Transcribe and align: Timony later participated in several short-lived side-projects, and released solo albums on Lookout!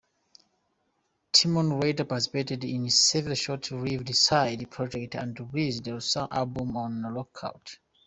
Timony 1.31 1.79
later 1.79 2.05
participated 2.05 2.63
in 2.63 2.89
several 2.89 3.35
short-lived 3.35 4.15
side-projects, 4.15 5.15
and 5.15 5.39
released 5.53 5.85
solo 6.01 6.27
albums 6.31 6.75
on 6.75 7.13
Lookout! 7.13 7.77